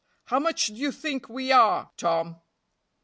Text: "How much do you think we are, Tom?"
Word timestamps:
"How 0.25 0.39
much 0.39 0.65
do 0.65 0.73
you 0.73 0.91
think 0.91 1.29
we 1.29 1.51
are, 1.51 1.91
Tom?" 1.95 2.41